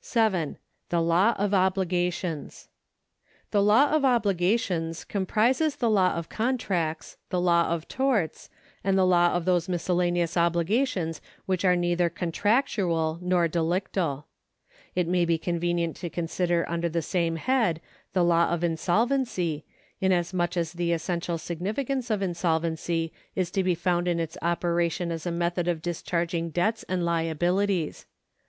[0.00, 0.58] 7.
[0.88, 2.66] The Law of Obligations.
[3.52, 8.50] The law of obligations comprises the law of contracts, the law of torts,
[8.82, 14.24] and the law of those miscellaneous obligations which are neither con tractual nor delictal.
[14.96, 17.80] It may be convenient to consider under the same head
[18.14, 19.64] the law of insolvency,
[20.00, 25.24] inasmuch as the essential significance of insolvency is to be found in its operation as
[25.24, 28.06] a method of discharging debts and liabilities.